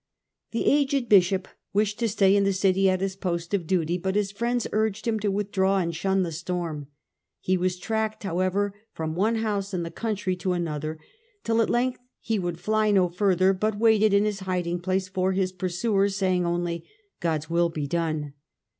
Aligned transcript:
^ 0.47 0.51
The 0.51 0.65
aged 0.65 1.09
bishop 1.09 1.47
wished 1.73 1.99
to 1.99 2.09
stay 2.09 2.35
in 2.35 2.43
the 2.43 2.53
city 2.53 2.89
at 2.89 3.01
his 3.01 3.15
post 3.15 3.53
of 3.53 3.67
duty, 3.67 3.99
but 3.99 4.15
his 4.15 4.31
friends 4.31 4.65
urged 4.71 5.07
him 5.07 5.19
to 5.19 5.29
withdraw 5.29 5.77
and 5.77 5.95
shun 5.95 6.23
the 6.23 6.31
storm. 6.31 6.87
He 7.39 7.55
was 7.55 7.77
tracked, 7.77 8.23
however, 8.23 8.73
from 8.93 9.13
one 9.13 9.35
house 9.35 9.75
in 9.75 9.83
the 9.83 9.91
country 9.91 10.35
to 10.37 10.53
another, 10.53 10.97
till 11.43 11.61
at 11.61 11.69
length 11.69 11.99
he 12.19 12.39
would 12.39 12.59
fly 12.59 12.89
no 12.89 13.09
further, 13.09 13.53
but 13.53 13.77
waited 13.77 14.11
in 14.11 14.25
his 14.25 14.39
hiding 14.39 14.79
place 14.79 15.07
for 15.07 15.33
his 15.33 15.51
pursuers, 15.51 16.15
saying 16.15 16.47
only' 16.47 16.83
God^s 17.21 17.47
will 17.47 17.69
be 17.69 17.85
done. 17.85 18.33